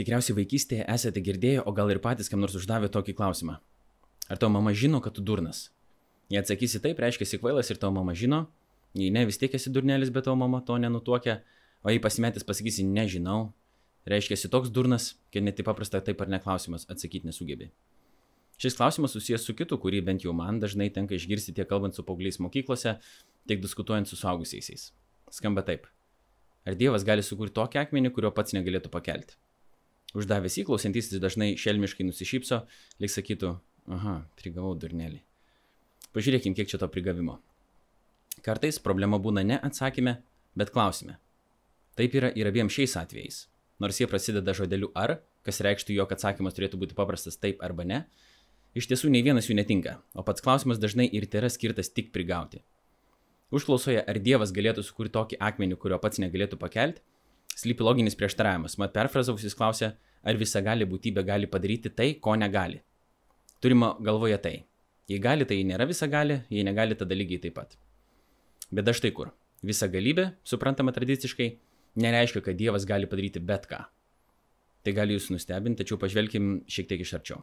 Tikriausiai 0.00 0.36
vaikystėje 0.38 0.84
esate 0.88 1.20
girdėję, 1.20 1.66
o 1.68 1.72
gal 1.76 1.90
ir 1.92 2.00
patys 2.00 2.30
kam 2.32 2.40
nors 2.40 2.56
uždavė 2.56 2.88
tokį 2.92 3.12
klausimą. 3.18 3.58
Ar 4.32 4.38
tavo 4.40 4.54
mama 4.54 4.72
žino, 4.72 5.02
kad 5.04 5.12
tu 5.12 5.24
durnas? 5.24 5.66
Jei 6.32 6.40
atsakysi 6.40 6.80
taip, 6.80 7.02
reiškia 7.02 7.26
esi 7.26 7.40
kvailas 7.42 7.68
ir 7.68 7.80
tavo 7.80 7.92
mama 7.98 8.14
žino, 8.16 8.46
jei 8.96 9.12
ne, 9.12 9.26
vis 9.28 9.36
tiek 9.40 9.52
esi 9.52 9.72
durnelis, 9.74 10.08
bet 10.14 10.24
tavo 10.24 10.38
mama 10.40 10.62
to 10.64 10.78
nenutuokia, 10.80 11.42
o 11.84 11.92
jei 11.92 12.00
pasimetęs 12.00 12.48
pasakysi 12.48 12.86
nežinau, 12.88 13.50
reiškia 14.08 14.38
esi 14.38 14.48
toks 14.48 14.72
durnas, 14.72 15.12
kad 15.34 15.44
net 15.44 15.60
į 15.60 15.68
paprastą 15.68 16.00
taip 16.00 16.24
ar 16.24 16.32
ne 16.32 16.40
klausimas 16.40 16.88
atsakyti 16.88 17.28
nesugebi. 17.28 17.68
Šis 18.62 18.78
klausimas 18.78 19.12
susijęs 19.12 19.44
su 19.44 19.52
kitu, 19.58 19.76
kurį 19.76 20.00
bent 20.08 20.24
jau 20.24 20.32
man 20.32 20.60
dažnai 20.62 20.88
tenka 20.94 21.18
išgirsti 21.18 21.52
tiek 21.52 21.68
kalbant 21.68 21.98
su 21.98 22.04
paaugliais 22.06 22.40
mokyklose, 22.40 22.96
tiek 23.44 23.60
diskutuojant 23.60 24.08
su 24.08 24.16
suaugusiaisiais. 24.16 24.88
Skamba 25.28 25.64
taip. 25.68 25.88
Ar 26.64 26.76
Dievas 26.78 27.04
gali 27.04 27.24
sukurti 27.26 27.58
tokį 27.58 27.80
akmenį, 27.82 28.12
kurio 28.14 28.30
pats 28.32 28.54
negalėtų 28.56 28.88
pakelti? 28.92 29.36
Uždavęs 30.12 30.58
įklausantysis 30.60 31.20
dažnai 31.22 31.54
šelmiškai 31.56 32.04
nusišypso, 32.04 32.62
lyg 33.00 33.12
sakytų, 33.12 33.54
aha, 33.96 34.18
prigavau 34.36 34.74
durnelį. 34.76 35.22
Pažiūrėkim, 36.12 36.52
kiek 36.56 36.68
čia 36.68 36.80
to 36.82 36.88
prigavimo. 36.92 37.38
Kartais 38.44 38.80
problema 38.82 39.16
būna 39.22 39.44
ne 39.46 39.56
atsakyme, 39.56 40.18
bet 40.58 40.72
klausime. 40.74 41.16
Taip 41.96 42.14
yra 42.16 42.28
ir 42.36 42.48
abiem 42.48 42.68
šiais 42.72 42.96
atvejais. 43.00 43.46
Nors 43.80 43.98
jie 44.00 44.08
prasideda 44.08 44.52
žodeliu 44.56 44.90
ar, 44.94 45.18
kas 45.46 45.62
reikštų, 45.64 45.96
jog 45.96 46.12
atsakymas 46.12 46.56
turėtų 46.56 46.80
būti 46.80 46.96
paprastas 46.98 47.40
taip 47.40 47.64
arba 47.64 47.86
ne, 47.88 48.02
iš 48.76 48.88
tiesų 48.90 49.10
nei 49.12 49.24
vienas 49.24 49.48
jų 49.48 49.56
netinka, 49.58 49.98
o 50.14 50.24
pats 50.24 50.44
klausimas 50.44 50.80
dažnai 50.80 51.08
ir 51.08 51.26
tai 51.26 51.42
yra 51.42 51.50
skirtas 51.52 51.90
tik 51.92 52.12
prigauti. 52.12 52.62
Užklausoje, 53.52 54.00
ar 54.00 54.20
Dievas 54.20 54.52
galėtų 54.54 54.84
sukurti 54.86 55.12
tokį 55.12 55.40
akmenį, 55.44 55.76
kurio 55.80 55.98
pats 56.00 56.20
negalėtų 56.22 56.56
pakelti, 56.60 57.02
slypi 57.52 57.84
loginis 57.84 58.16
prieštaravimas. 58.16 58.78
Mat 58.80 58.94
perfrazavus 58.94 59.44
jis 59.44 59.56
klausia, 59.58 59.92
ar 60.22 60.38
visa 60.40 60.62
gali 60.62 60.86
būtybė 60.88 61.24
gali 61.26 61.48
padaryti 61.50 61.90
tai, 61.90 62.14
ko 62.14 62.34
negali. 62.38 62.82
Turima 63.62 63.92
galvoje 64.00 64.38
tai. 64.42 64.56
Jei 65.10 65.18
gali, 65.22 65.46
tai 65.46 65.60
nėra 65.66 65.86
visa 65.88 66.06
gali, 66.06 66.40
jei 66.50 66.64
negali, 66.66 66.96
tada 66.98 67.14
lygiai 67.18 67.42
taip 67.42 67.56
pat. 67.58 67.76
Bet 68.72 68.88
aš 68.88 69.02
tai 69.04 69.10
kur? 69.14 69.32
Visa 69.62 69.86
galybė, 69.90 70.32
suprantama 70.48 70.94
tradiciškai, 70.94 71.48
nereiškia, 72.02 72.42
kad 72.42 72.58
Dievas 72.58 72.86
gali 72.88 73.06
padaryti 73.10 73.42
bet 73.42 73.66
ką. 73.70 73.82
Tai 74.82 74.94
gali 74.96 75.14
jūs 75.14 75.28
nustebinti, 75.30 75.82
tačiau 75.82 75.98
pažvelkim 76.00 76.62
šiek 76.70 76.88
tiek 76.90 77.04
iš 77.04 77.12
arčiau. 77.18 77.42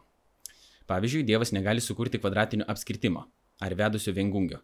Pavyzdžiui, 0.90 1.24
Dievas 1.28 1.54
negali 1.56 1.80
sukurti 1.80 2.18
kvadratinio 2.20 2.66
apskritimo 2.68 3.28
ar 3.60 3.76
vedusio 3.78 4.12
viengungio. 4.16 4.58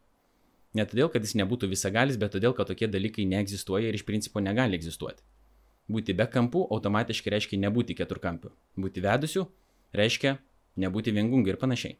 Ne 0.76 0.84
todėl, 0.84 1.08
kad 1.12 1.24
jis 1.24 1.36
nebūtų 1.40 1.70
visagalis, 1.70 2.18
bet 2.20 2.34
todėl, 2.34 2.52
kad 2.56 2.68
tokie 2.68 2.88
dalykai 2.90 3.24
neegzistuoja 3.30 3.88
ir 3.88 3.96
iš 3.96 4.04
principo 4.08 4.42
negali 4.44 4.76
egzistuoti. 4.76 5.22
Būti 5.92 6.16
be 6.18 6.26
kampų 6.26 6.66
automatiškai 6.74 7.32
reiškia 7.36 7.60
nebūti 7.62 7.94
keturkampiu. 7.98 8.50
Būti 8.74 9.02
vedusiu 9.04 9.46
reiškia 9.94 10.36
nebūti 10.82 11.14
viengungiu 11.14 11.54
ir 11.54 11.60
panašiai. 11.60 11.96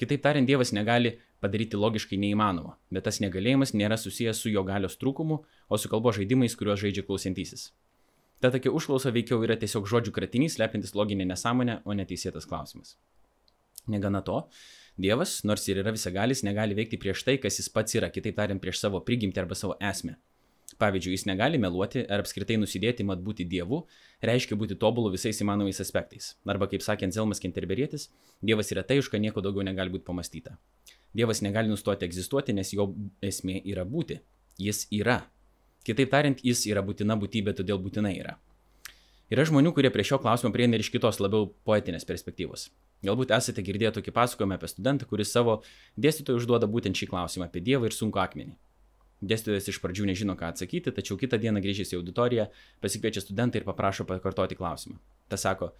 Kitaip 0.00 0.24
tariant, 0.24 0.48
Dievas 0.48 0.72
negali 0.74 1.18
padaryti 1.44 1.78
logiškai 1.78 2.18
neįmanoma, 2.18 2.74
bet 2.90 3.04
tas 3.06 3.20
negalėjimas 3.22 3.74
nėra 3.76 3.98
susijęs 4.00 4.40
su 4.42 4.50
jo 4.50 4.64
galios 4.66 4.96
trūkumu, 4.98 5.42
o 5.44 5.78
su 5.78 5.90
kalbo 5.92 6.10
žaidimais, 6.16 6.56
kuriuos 6.58 6.80
žaidžia 6.82 7.04
klausantysis. 7.06 7.68
Ta 8.42 8.50
tokia 8.50 8.72
užklausa 8.74 9.12
veikiau 9.14 9.44
yra 9.46 9.54
tiesiog 9.60 9.86
žodžių 9.88 10.14
kratinys, 10.16 10.58
lepintis 10.58 10.96
loginę 10.98 11.28
nesąmonę, 11.28 11.82
o 11.84 11.94
neteisėtas 11.94 12.48
klausimas. 12.50 12.96
Negana 13.86 14.24
to, 14.24 14.48
Dievas, 14.98 15.42
nors 15.44 15.68
ir 15.68 15.80
yra 15.82 15.92
visagalis, 15.94 16.42
negali 16.46 16.74
veikti 16.78 16.98
prieš 17.02 17.24
tai, 17.26 17.36
kas 17.42 17.58
jis 17.60 17.70
pats 17.70 17.96
yra, 17.98 18.10
kitaip 18.14 18.36
tariant, 18.38 18.62
prieš 18.62 18.80
savo 18.82 19.00
prigimtį 19.04 19.42
arba 19.42 19.58
savo 19.58 19.78
esmę. 19.82 20.16
Pavyzdžiui, 20.82 21.12
jis 21.14 21.26
negali 21.28 21.58
meluoti 21.62 22.02
ar 22.10 22.24
apskritai 22.24 22.56
nusidėti, 22.58 23.04
mat 23.06 23.20
būti 23.22 23.46
dievu, 23.46 23.84
reiškia 24.26 24.56
būti 24.58 24.76
tobulu 24.80 25.12
visais 25.12 25.38
įmanomais 25.44 25.78
aspektais. 25.84 26.32
Arba, 26.50 26.66
kaip 26.70 26.82
sakė 26.82 27.06
Anselmas 27.06 27.42
Kenterberietis, 27.42 28.08
Dievas 28.42 28.72
yra 28.74 28.82
tai, 28.82 28.98
už 28.98 29.10
ką 29.12 29.20
nieko 29.22 29.44
daugiau 29.44 29.64
negali 29.66 29.92
būti 29.94 30.06
pamastyta. 30.08 30.56
Dievas 31.14 31.44
negali 31.46 31.70
nustoti 31.70 32.06
egzistuoti, 32.08 32.56
nes 32.56 32.72
jo 32.74 32.90
esmė 33.22 33.60
yra 33.62 33.86
būti. 33.86 34.18
Jis 34.58 34.88
yra. 34.90 35.20
Kitaip 35.86 36.10
tariant, 36.10 36.42
jis 36.42 36.66
yra 36.66 36.82
būtina 36.82 37.14
būtybė, 37.20 37.54
todėl 37.54 37.78
būtinai 37.78 38.16
yra. 38.18 38.34
Yra 39.32 39.46
žmonių, 39.48 39.72
kurie 39.76 39.90
prie 39.94 40.04
šio 40.04 40.18
klausimo 40.20 40.52
prieina 40.52 40.76
ir 40.76 40.82
iš 40.84 40.90
kitos 40.92 41.20
labiau 41.22 41.48
poetinės 41.64 42.04
perspektyvos. 42.08 42.68
Galbūt 43.04 43.32
esate 43.36 43.62
girdėję 43.64 43.94
tokį 43.98 44.12
pasakojimą 44.16 44.58
apie 44.58 44.68
studentą, 44.70 45.08
kuris 45.08 45.32
savo 45.32 45.60
dėstytojui 46.00 46.40
užduoda 46.40 46.68
būtent 46.70 46.96
šį 46.98 47.08
klausimą 47.12 47.48
apie 47.48 47.62
Dievą 47.64 47.88
ir 47.88 47.96
sunku 47.96 48.20
akmenį. 48.20 48.56
Dėstytojas 49.24 49.70
iš 49.70 49.78
pradžių 49.80 50.08
nežino, 50.10 50.34
ką 50.36 50.50
atsakyti, 50.52 50.92
tačiau 50.92 51.16
kitą 51.20 51.38
dieną 51.40 51.62
grįžęs 51.64 51.94
į 51.94 51.98
auditoriją 52.00 52.44
pasikviečia 52.84 53.22
studentą 53.24 53.60
ir 53.60 53.64
paprašo 53.64 54.04
pakartoti 54.08 54.58
klausimą. 54.58 54.98
Tas 55.32 55.46
sako, 55.46 55.70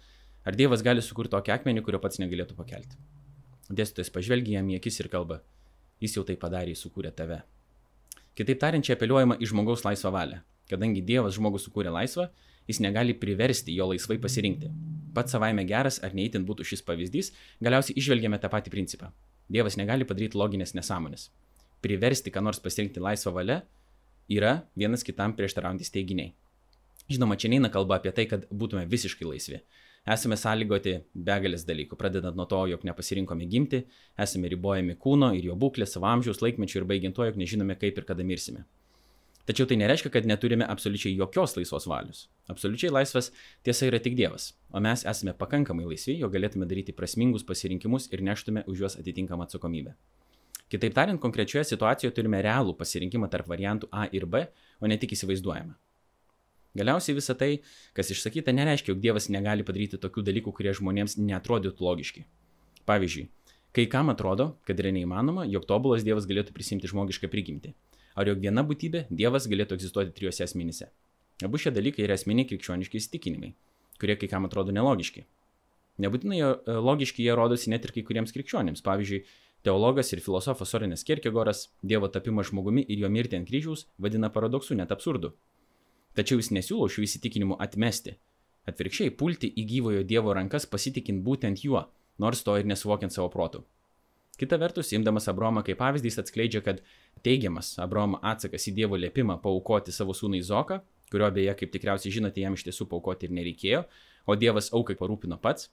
ar 0.47 0.57
Dievas 0.57 0.81
gali 0.85 1.03
sukurti 1.05 1.35
tokį 1.35 1.53
akmenį, 1.57 1.83
kurio 1.85 2.01
pats 2.01 2.21
negalėtų 2.23 2.57
pakelti. 2.57 2.97
Dėstytojas 3.69 4.09
pažvelgia 4.15 4.57
jam 4.57 4.71
į 4.71 4.79
akis 4.79 4.97
ir 5.03 5.11
kalba, 5.13 5.41
jis 6.01 6.17
jau 6.17 6.25
tai 6.25 6.37
padarė, 6.41 6.73
jis 6.73 6.81
sukūrė 6.87 7.13
tave. 7.13 7.43
Kitaip 8.35 8.59
tariant, 8.63 8.85
čia 8.85 8.97
apeliuojama 8.97 9.37
į 9.37 9.51
žmogaus 9.53 9.85
laisvą 9.85 10.11
valią. 10.15 10.41
Kadangi 10.71 11.05
Dievas 11.05 11.37
žmogų 11.37 11.61
sukūrė 11.61 11.93
laisvą, 11.93 12.31
jis 12.65 12.81
negali 12.81 13.13
priversti 13.13 13.75
jo 13.77 13.91
laisvai 13.91 14.17
pasirinkti. 14.21 14.73
Pats 15.13 15.37
savaime 15.37 15.63
geras 15.69 16.01
ar 16.03 16.17
neįtin 16.17 16.47
būtų 16.49 16.65
šis 16.65 16.81
pavyzdys, 16.87 17.31
galiausiai 17.63 17.95
išvelgiame 18.01 18.41
tą 18.41 18.49
patį 18.49 18.73
principą. 18.73 19.13
Dievas 19.45 19.77
negali 19.77 20.07
padaryti 20.09 20.41
loginės 20.41 20.73
nesąmonės 20.73 21.29
priversti 21.85 22.33
ką 22.33 22.41
nors 22.49 22.61
pasirinkti 22.63 23.03
laisvą 23.03 23.33
valią 23.37 23.61
yra 24.33 24.57
vienas 24.75 25.05
kitam 25.05 25.35
prieštaraujantis 25.37 25.93
teiginiai. 25.93 26.33
Žinoma, 27.09 27.37
čia 27.37 27.51
neina 27.53 27.69
kalba 27.69 27.99
apie 27.99 28.13
tai, 28.17 28.25
kad 28.29 28.47
būtume 28.49 28.87
visiškai 28.89 29.27
laisvi. 29.29 29.61
Esame 30.15 30.37
sąlygoti 30.37 30.99
begalės 31.27 31.65
dalykų, 31.65 31.97
pradedant 31.97 32.37
nuo 32.37 32.45
to, 32.49 32.59
jog 32.69 32.83
nepasirinkome 32.85 33.45
gimti, 33.49 33.83
esame 34.21 34.49
ribojami 34.53 34.97
kūno 35.01 35.31
ir 35.37 35.47
jo 35.49 35.57
būklės, 35.57 35.95
savo 35.95 36.09
amžiaus, 36.09 36.41
laikmečių 36.45 36.81
ir 36.81 36.89
baigiant 36.89 37.17
to, 37.17 37.25
jog 37.25 37.37
nežinome, 37.41 37.77
kaip 37.81 37.97
ir 37.97 38.05
kada 38.05 38.25
mirsime. 38.25 38.65
Tačiau 39.45 39.69
tai 39.69 39.77
nereiškia, 39.77 40.09
kad 40.13 40.25
neturime 40.25 40.65
absoliučiai 40.65 41.13
jokios 41.17 41.53
laisvos 41.57 41.85
valios. 41.89 42.23
Absoliučiai 42.49 42.93
laisvas 42.93 43.31
tiesa 43.65 43.89
yra 43.89 44.01
tik 44.01 44.17
Dievas, 44.17 44.51
o 44.73 44.81
mes 44.81 45.05
esame 45.05 45.33
pakankamai 45.37 45.85
laisvi, 45.89 46.17
jo 46.21 46.29
galėtume 46.33 46.65
daryti 46.69 46.93
prasmingus 46.97 47.45
pasirinkimus 47.45 48.09
ir 48.13 48.25
neštume 48.25 48.65
už 48.65 48.81
juos 48.85 48.97
atitinkamą 49.01 49.45
atsakomybę. 49.45 49.93
Kitaip 50.71 50.95
tariant, 50.97 51.21
konkrečioje 51.21 51.67
situacijoje 51.69 52.15
turime 52.17 52.39
realų 52.41 52.73
pasirinkimą 52.79 53.29
tarp 53.29 53.49
variantų 53.51 53.89
A 53.93 54.07
ir 54.11 54.25
B, 54.25 54.47
o 54.81 54.89
ne 54.89 54.97
tik 54.97 55.13
įsivaizduojamą. 55.13 55.75
Galiausiai 56.75 57.15
visa 57.15 57.35
tai, 57.39 57.51
kas 57.95 58.09
išsakyta, 58.11 58.51
nereiškia, 58.51 58.91
jog 58.91 59.03
Dievas 59.03 59.29
negali 59.31 59.63
padaryti 59.63 59.99
tokių 60.01 60.25
dalykų, 60.27 60.51
kurie 60.57 60.73
žmonėms 60.75 61.15
netrodytų 61.21 61.85
logiški. 61.85 62.25
Pavyzdžiui, 62.89 63.29
kai 63.77 63.85
kam 63.91 64.11
atrodo, 64.11 64.55
kad 64.67 64.81
yra 64.81 64.91
neįmanoma, 64.97 65.45
jog 65.47 65.69
tobulas 65.69 66.03
Dievas 66.03 66.27
galėtų 66.27 66.51
prisimti 66.57 66.89
žmogišką 66.91 67.29
prigimtį, 67.31 67.71
ar 68.19 68.27
jog 68.27 68.43
viena 68.43 68.65
būtybė 68.67 69.05
Dievas 69.07 69.47
galėtų 69.47 69.77
egzistuoti 69.79 70.11
trijose 70.17 70.43
asmenyse. 70.43 70.89
Abu 71.45 71.61
šie 71.61 71.71
dalykai 71.75 72.03
yra 72.09 72.17
esminiai 72.19 72.49
krikščioniški 72.49 72.99
įsitikinimai, 72.99 73.53
kurie 74.01 74.17
kai 74.19 74.27
kam 74.31 74.49
atrodo 74.49 74.75
nelogiški. 74.75 75.25
Nebūtinai 76.03 76.39
logiški 76.83 77.23
jie 77.23 77.35
rodosi 77.39 77.71
net 77.71 77.87
ir 77.87 77.95
kai 77.95 78.03
kuriems 78.07 78.35
krikščionims. 78.35 78.83
Pavyzdžiui, 78.83 79.23
Teologas 79.65 80.13
ir 80.13 80.19
filosofas 80.21 80.69
Sorenas 80.69 81.01
Kierkegoras 81.03 81.63
Dievo 81.81 82.05
tapimą 82.13 82.43
žmogumi 82.45 82.83
ir 82.85 82.99
jo 83.01 83.09
mirtį 83.09 83.39
ant 83.39 83.47
kryžiaus 83.49 83.87
vadina 83.97 84.29
paradoksu, 84.29 84.75
net 84.77 84.91
absurdu. 84.93 85.31
Tačiau 86.13 86.37
jis 86.37 86.51
nesiūlo 86.53 86.85
šių 86.85 87.05
įsitikinimų 87.07 87.57
atmesti. 87.65 88.13
Atvirkščiai, 88.69 89.13
pulti 89.17 89.49
į 89.49 89.63
gyvojo 89.71 90.03
Dievo 90.05 90.35
rankas 90.37 90.69
pasitikint 90.69 91.23
būtent 91.25 91.63
juo, 91.65 91.81
nors 92.21 92.43
to 92.45 92.53
ir 92.61 92.69
nesuvokiant 92.69 93.15
savo 93.15 93.31
protų. 93.33 93.63
Kita 94.37 94.59
vertus, 94.61 94.91
imdamas 94.93 95.29
Abromą 95.31 95.63
kaip 95.65 95.79
pavyzdys 95.79 96.19
atskleidžia, 96.21 96.61
kad 96.61 96.83
teigiamas 97.25 97.73
Abromo 97.81 98.19
atsakas 98.21 98.67
į 98.69 98.75
Dievo 98.81 98.99
liepimą 99.01 99.39
paukoti 99.41 99.95
savo 99.95 100.13
sūnų 100.13 100.43
Izoką, 100.43 100.81
kurio 101.09 101.31
beje, 101.33 101.53
kaip 101.57 101.73
tikriausiai 101.73 102.13
žinote, 102.13 102.43
jam 102.43 102.53
iš 102.53 102.67
tiesų 102.67 102.85
paukoti 102.91 103.25
ir 103.25 103.33
nereikėjo, 103.37 103.81
o 104.29 104.37
Dievas 104.37 104.69
aukai 104.75 104.97
parūpino 104.99 105.41
pats, 105.41 105.71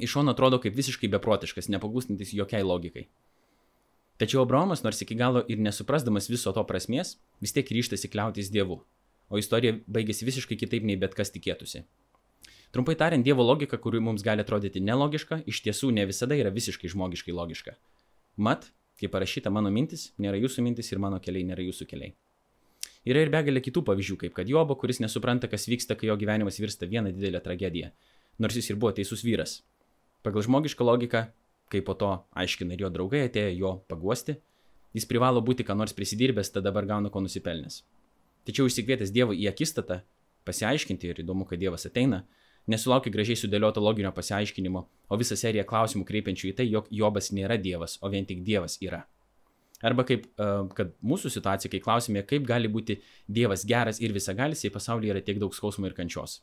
iš 0.00 0.14
šono 0.16 0.34
atrodo 0.34 0.60
kaip 0.62 0.76
visiškai 0.76 1.10
beprotiškas, 1.12 1.70
nepaklūstantis 1.74 2.34
jokiai 2.36 2.66
logikai. 2.66 3.08
Tačiau 4.18 4.42
Abraomas, 4.42 4.82
nors 4.82 4.98
iki 5.04 5.14
galo 5.14 5.44
ir 5.46 5.60
nesuprasdamas 5.62 6.26
viso 6.30 6.50
to 6.54 6.64
prasmės, 6.66 7.16
vis 7.42 7.54
tiek 7.54 7.68
ryštasi 7.70 8.10
kliautis 8.10 8.50
Dievu, 8.50 8.80
o 9.30 9.38
istorija 9.38 9.76
baigėsi 9.86 10.26
visiškai 10.26 10.58
kitaip 10.58 10.86
nei 10.88 10.98
bet 10.98 11.14
kas 11.14 11.30
tikėtųsi. 11.34 11.84
Trumpai 12.74 12.96
tariant, 13.00 13.24
Dievo 13.24 13.46
logika, 13.46 13.78
kuri 13.78 14.00
mums 14.02 14.24
gali 14.26 14.42
atrodyti 14.42 14.82
nelogiška, 14.84 15.44
iš 15.46 15.62
tiesų 15.64 15.92
ne 15.94 16.08
visada 16.10 16.36
yra 16.36 16.50
visiškai 16.52 16.90
žmogiškai 16.92 17.32
logiška. 17.32 17.76
Mat, 18.36 18.68
kaip 18.98 19.14
parašyta 19.14 19.54
mano 19.54 19.70
mintis, 19.72 20.10
nėra 20.18 20.40
jūsų 20.42 20.66
mintis 20.66 20.90
ir 20.92 21.00
mano 21.00 21.22
keliai 21.22 21.46
nėra 21.48 21.64
jūsų 21.64 21.86
keliai. 21.88 22.12
Yra 23.08 23.22
ir 23.24 23.30
begalė 23.32 23.62
kitų 23.64 23.84
pavyzdžių, 23.86 24.18
kaip 24.24 24.34
kad 24.36 24.50
Jobo, 24.50 24.74
kuris 24.76 24.98
nesupranta, 25.00 25.48
kas 25.48 25.64
vyksta, 25.70 25.96
kai 25.96 26.10
jo 26.10 26.18
gyvenimas 26.20 26.58
virsta 26.60 26.90
viena 26.90 27.14
didelė 27.14 27.40
tragedija, 27.40 27.92
nors 28.42 28.58
jis 28.58 28.68
ir 28.72 28.76
buvo 28.82 28.92
teisus 28.98 29.22
vyras. 29.24 29.60
Pagal 30.26 30.44
žmogišką 30.46 30.84
logiką, 30.84 31.24
kai 31.70 31.80
po 31.84 31.94
to 31.94 32.10
aiškina 32.34 32.74
ir 32.74 32.86
jo 32.86 32.90
draugai 32.92 33.26
atėjo 33.28 33.52
jo 33.54 33.72
paguosti, 33.90 34.38
jis 34.96 35.06
privalo 35.06 35.42
būti 35.44 35.66
ką 35.68 35.76
nors 35.78 35.94
prisidirbęs, 35.94 36.50
tada 36.50 36.70
dabar 36.70 36.88
gauna 36.88 37.12
ko 37.12 37.22
nusipelnęs. 37.22 37.82
Tačiau 38.48 38.66
išsikvietęs 38.66 39.12
Dievą 39.14 39.36
į 39.36 39.50
akistatą, 39.50 40.00
pasiaiškinti 40.48 41.10
ir 41.12 41.22
įdomu, 41.22 41.44
kad 41.46 41.60
Dievas 41.60 41.86
ateina, 41.86 42.22
nesulaukia 42.68 43.12
gražiai 43.12 43.36
sudėlioto 43.36 43.82
loginio 43.84 44.10
pasiaiškinimo, 44.16 44.82
o 45.08 45.20
visą 45.20 45.36
seriją 45.36 45.66
klausimų 45.68 46.08
kreipiančių 46.08 46.50
į 46.50 46.56
tai, 46.56 46.66
jog 46.72 46.88
Jobas 46.90 47.30
nėra 47.36 47.60
Dievas, 47.60 47.98
o 48.02 48.10
vien 48.12 48.26
tik 48.28 48.42
Dievas 48.46 48.78
yra. 48.84 49.04
Arba 49.84 50.02
kaip, 50.02 50.24
kad 50.74 50.96
mūsų 51.06 51.30
situacija, 51.30 51.70
kai 51.70 51.78
klausime, 51.84 52.24
kaip 52.26 52.48
gali 52.48 52.66
būti 52.72 52.98
Dievas 53.30 53.62
geras 53.68 54.00
ir 54.02 54.16
visagalis, 54.16 54.64
jei 54.64 54.74
pasaulyje 54.74 55.14
yra 55.14 55.22
tiek 55.22 55.38
daug 55.38 55.54
skausmo 55.54 55.86
ir 55.86 55.94
kančios. 55.94 56.40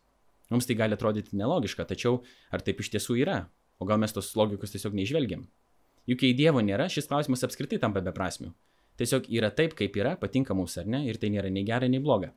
Mums 0.53 0.69
tai 0.69 0.77
gali 0.77 0.95
atrodyti 0.95 1.35
nelogiška, 1.35 1.83
tačiau 1.89 2.21
ar 2.53 2.63
taip 2.63 2.79
iš 2.79 2.93
tiesų 2.93 3.17
yra? 3.25 3.39
O 3.79 3.85
gal 3.85 3.99
mes 3.99 4.13
tos 4.15 4.31
logikos 4.39 4.71
tiesiog 4.71 4.95
neižvelgiam? 4.95 5.43
Juk 6.07 6.23
jei 6.23 6.37
Dievo 6.37 6.61
nėra, 6.63 6.87
šis 6.91 7.09
klausimas 7.09 7.43
apskritai 7.47 7.79
tampa 7.81 8.03
beprasmiu. 8.05 8.53
Tiesiog 8.99 9.27
yra 9.33 9.49
taip, 9.51 9.73
kaip 9.75 9.97
yra, 9.99 10.15
patinka 10.21 10.55
mums 10.55 10.77
ar 10.79 10.87
ne, 10.87 11.03
ir 11.09 11.19
tai 11.19 11.31
nėra 11.33 11.51
nei 11.51 11.65
gera, 11.67 11.89
nei 11.91 11.99
bloga. 11.99 12.31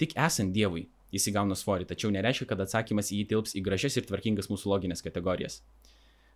Tik 0.00 0.16
esant 0.18 0.54
Dievui 0.56 0.88
jis 1.14 1.28
įgauna 1.30 1.56
svorį, 1.58 1.86
tačiau 1.90 2.10
nereiškia, 2.14 2.48
kad 2.50 2.62
atsakymas 2.64 3.12
į 3.12 3.20
jį 3.20 3.26
tilps 3.32 3.54
į 3.56 3.62
gražias 3.66 3.96
ir 3.96 4.06
tvarkingas 4.08 4.50
mūsų 4.50 4.72
loginės 4.72 5.04
kategorijas. 5.04 5.60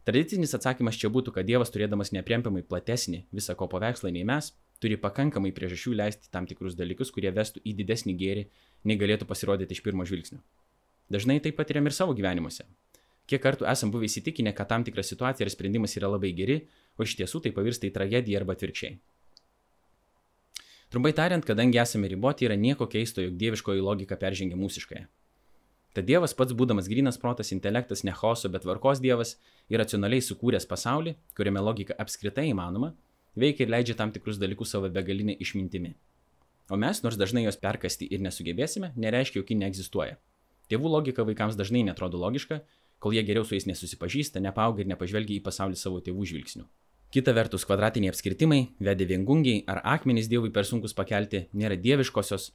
Tradicinis 0.07 0.55
atsakymas 0.57 0.97
čia 0.97 1.11
būtų, 1.13 1.35
kad 1.37 1.49
Dievas 1.49 1.73
turėdamas 1.75 2.13
nepriempiamai 2.17 2.63
platesnį 2.65 3.27
visą 3.37 3.57
ko 3.59 3.69
paveikslą 3.69 4.13
nei 4.15 4.25
mes, 4.25 4.53
turi 4.81 4.97
pakankamai 5.01 5.53
priežasčių 5.57 5.93
leisti 5.99 6.31
tam 6.33 6.47
tikrus 6.49 6.79
dalykus, 6.79 7.13
kurie 7.13 7.33
vestų 7.37 7.61
į 7.69 7.75
didesnį 7.83 8.17
gėrį, 8.23 8.47
nei 8.89 8.97
galėtų 9.01 9.29
pasirodyti 9.29 9.77
iš 9.77 9.83
pirmo 9.85 10.07
žvilgsnio. 10.09 10.41
Dažnai 11.13 11.41
tai 11.45 11.53
patiriam 11.53 11.91
ir 11.91 11.97
savo 11.97 12.15
gyvenimuose. 12.17 12.65
Kiek 13.31 13.43
kartų 13.45 13.69
esam 13.71 13.93
buvę 13.95 14.09
įsitikinę, 14.09 14.51
kad 14.59 14.67
tam 14.73 14.83
tikra 14.83 15.05
situacija 15.07 15.47
ir 15.47 15.53
sprendimas 15.55 15.95
yra 15.95 16.11
labai 16.11 16.33
geri, 16.35 16.65
o 16.99 17.07
iš 17.07 17.15
tiesų 17.21 17.45
tai 17.45 17.55
pavirsta 17.55 17.87
į 17.87 17.95
tragediją 17.95 18.41
arba 18.41 18.57
atvirkščiai. 18.57 18.97
Trumpai 20.91 21.13
tariant, 21.15 21.45
kadangi 21.47 21.79
esame 21.79 22.11
riboti, 22.11 22.49
yra 22.49 22.57
nieko 22.59 22.89
keisto, 22.91 23.23
jog 23.23 23.37
dieviškoji 23.39 23.85
logika 23.87 24.17
peržengia 24.19 24.59
mūsiškąją. 24.59 25.07
Tad 25.95 26.07
Dievas 26.07 26.35
pats 26.39 26.55
būdamas 26.55 26.89
grinas 26.91 27.19
protas, 27.19 27.53
intelektas, 27.55 28.03
ne 28.07 28.15
chaoso, 28.15 28.51
bet 28.51 28.63
tvarkos 28.67 29.03
Dievas 29.03 29.37
ir 29.71 29.79
racionaliai 29.83 30.23
sukūręs 30.23 30.67
pasaulį, 30.71 31.15
kuriame 31.39 31.63
logika 31.63 31.95
apskritai 32.03 32.49
įmanoma, 32.51 32.93
veikia 33.39 33.67
ir 33.67 33.73
leidžia 33.75 33.97
tam 33.99 34.11
tikrus 34.15 34.39
dalykus 34.43 34.75
savo 34.75 34.91
begalinę 34.91 35.35
išmintimi. 35.39 35.95
O 36.71 36.79
mes, 36.79 37.03
nors 37.03 37.19
dažnai 37.19 37.43
jos 37.47 37.59
perkasti 37.59 38.07
ir 38.07 38.23
nesugebėsime, 38.23 38.93
nereiškia, 38.95 39.43
jog 39.43 39.51
ji 39.51 39.59
neegzistuoja. 39.63 40.19
Tėvų 40.71 40.91
logika 40.91 41.27
vaikams 41.27 41.59
dažnai 41.59 41.83
netrodo 41.87 42.19
logiška, 42.23 42.61
kol 43.01 43.17
jie 43.17 43.25
geriau 43.27 43.47
su 43.49 43.57
jais 43.57 43.67
nesusipažįsta, 43.67 44.43
nepauga 44.45 44.85
ir 44.85 44.91
nepažvelgia 44.93 45.41
į 45.41 45.45
pasaulį 45.45 45.81
savo 45.81 46.03
tėvų 46.05 46.29
žvilgsnių. 46.31 46.67
Kita 47.11 47.33
vertus, 47.35 47.65
kvadratiniai 47.67 48.13
apskritimai, 48.13 48.61
vedė 48.79 49.09
viengungiai 49.11 49.65
ar 49.67 49.81
akmenys 49.97 50.29
dievui 50.31 50.53
per 50.55 50.69
sunkus 50.69 50.95
pakelti 50.95 51.49
nėra 51.59 51.75
dieviškosios, 51.81 52.53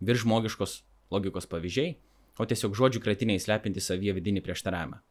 viržmogiškos 0.00 0.78
logikos 1.12 1.48
pavyzdžiai, 1.50 1.96
o 2.38 2.46
tiesiog 2.48 2.78
žodžių 2.78 3.02
kratiniai 3.04 3.42
slepinti 3.42 3.82
savyje 3.84 4.14
vidinį 4.16 4.40
prieštaravimą. 4.46 5.02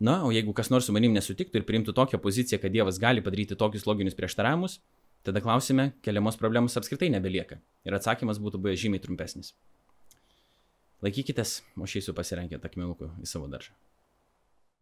Na, 0.00 0.16
o 0.24 0.32
jeigu 0.32 0.54
kas 0.56 0.72
nors 0.72 0.88
su 0.88 0.94
manim 0.96 1.12
nesutiktų 1.12 1.60
ir 1.60 1.66
priimtų 1.68 1.92
tokią 1.94 2.18
poziciją, 2.24 2.58
kad 2.62 2.72
Dievas 2.72 2.98
gali 2.98 3.20
padaryti 3.20 3.58
tokius 3.62 3.84
loginius 3.84 4.16
prieštaravimus, 4.16 4.78
tada 5.22 5.42
klausime, 5.44 5.90
keliamos 6.00 6.40
problemos 6.40 6.78
apskritai 6.80 7.12
nebelieka. 7.12 7.60
Ir 7.84 7.98
atsakymas 7.98 8.40
būtų 8.40 8.62
buvęs 8.64 8.80
žymiai 8.80 9.04
trumpesnis. 9.04 9.52
Laikykitės, 11.04 11.60
o 11.76 11.84
aš 11.84 12.00
eisiu 12.00 12.16
pasirengę 12.16 12.58
akmenukų 12.64 13.12
į 13.20 13.28
savo 13.28 13.46
daržą. 13.52 13.76